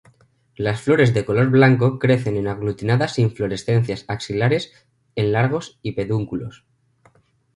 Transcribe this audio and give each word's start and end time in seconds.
Las 0.55 0.81
flores 0.81 1.13
de 1.13 1.25
color 1.25 1.51
blanco 1.51 1.99
crecen 1.99 2.35
en 2.35 2.47
aglutinadas 2.47 3.19
inflorescencias 3.19 4.05
axilares 4.07 4.73
en 5.13 5.31
largos 5.31 5.77
y 5.83 5.91
pedúnculos. 5.91 6.65